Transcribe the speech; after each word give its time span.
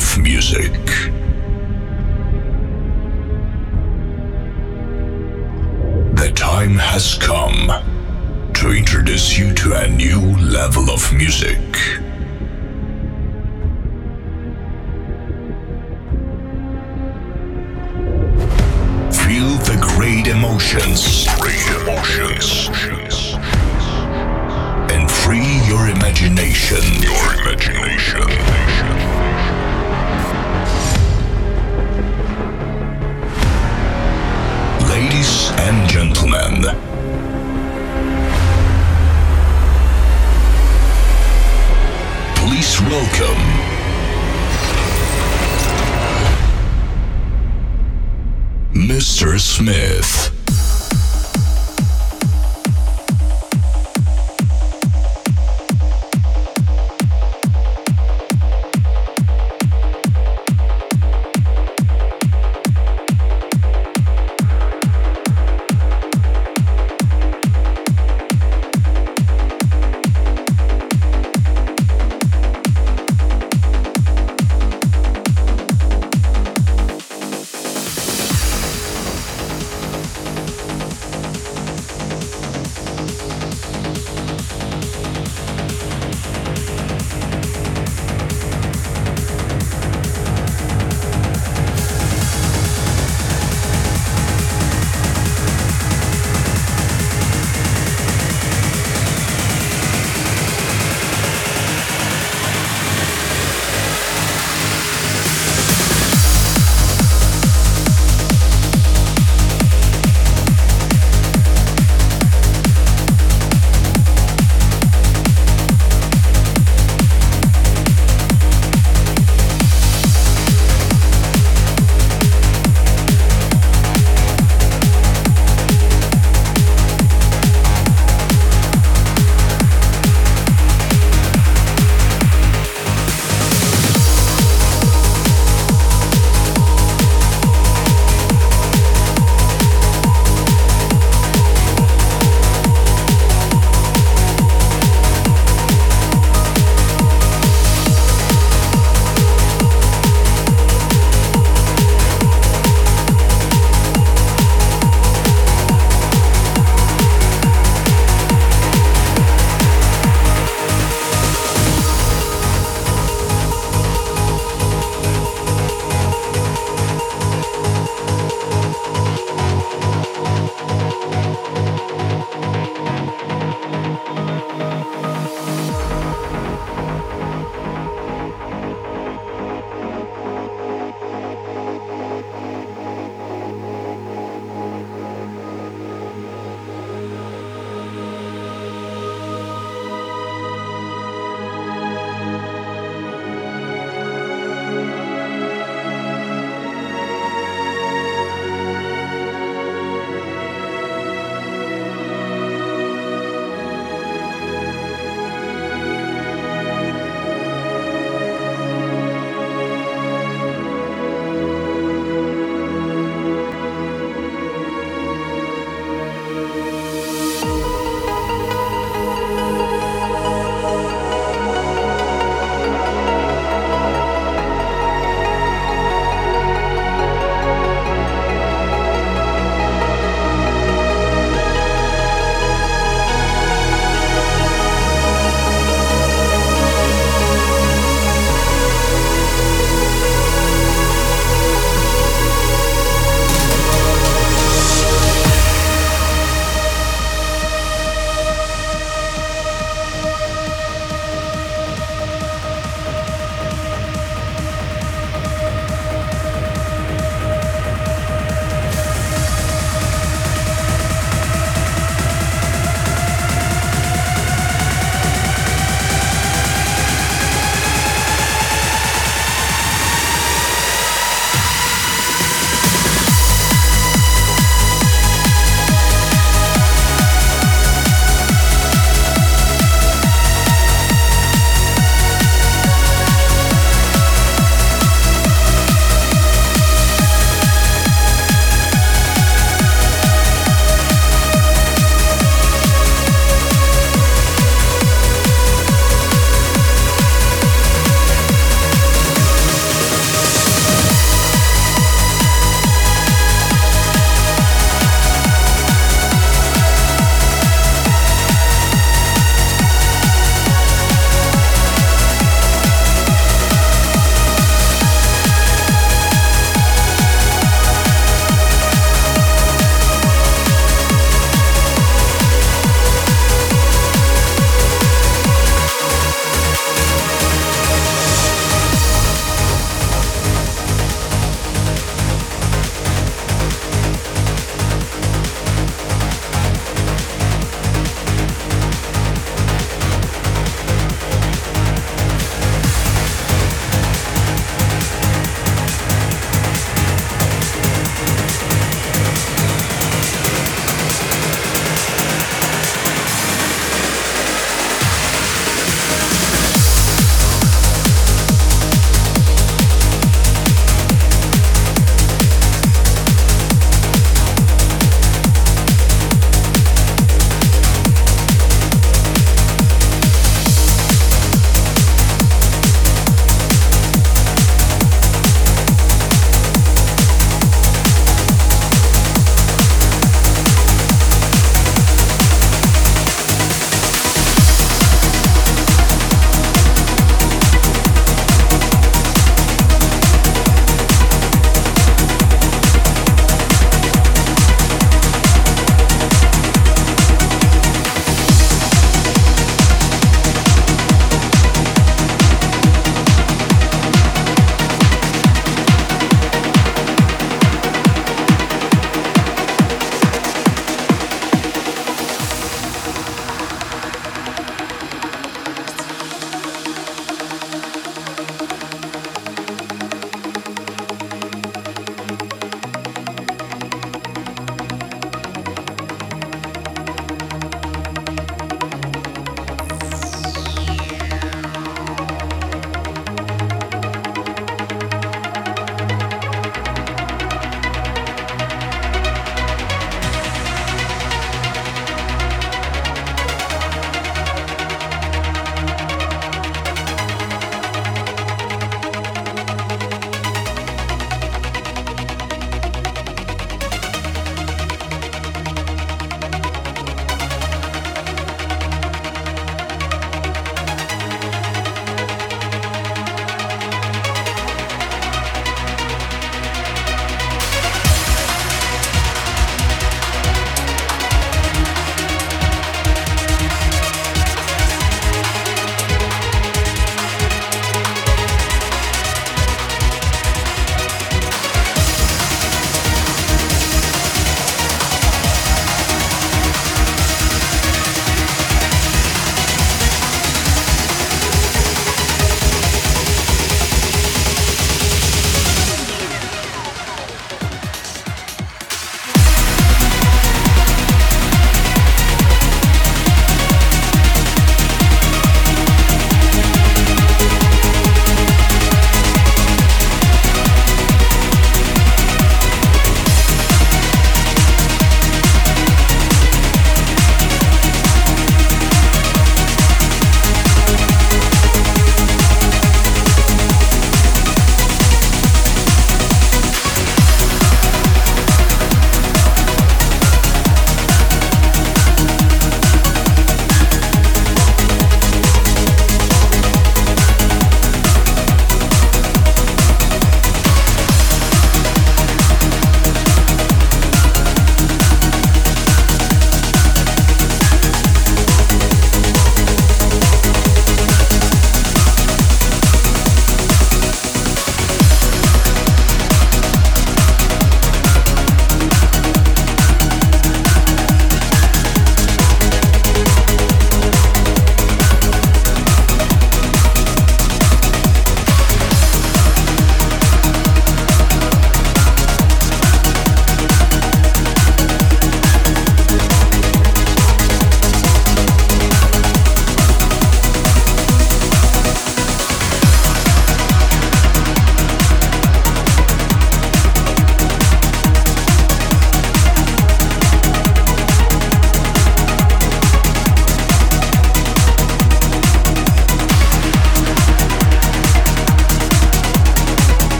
of 0.00 0.18
music. 0.22 0.72
The 6.14 6.32
time 6.34 6.76
has 6.76 7.18
come 7.18 7.70
to 8.54 8.70
introduce 8.70 9.38
you 9.38 9.52
to 9.54 9.74
a 9.74 9.88
new 9.88 10.20
level 10.38 10.90
of 10.90 11.12
music. 11.12 11.58
Feel 19.22 19.52
the 19.68 19.78
great 19.80 20.28
emotions. 20.28 21.26
Great 21.40 21.66
emotions. 21.82 22.68
And 24.92 25.10
free 25.10 25.60
your 25.68 25.88
imagination. 25.88 26.82
Your 27.02 27.34
imagination. 27.42 28.69
And 35.62 35.88
gentlemen, 35.90 36.62
please 42.34 42.80
welcome 42.80 43.44
Mr. 48.72 49.38
Smith. 49.38 50.29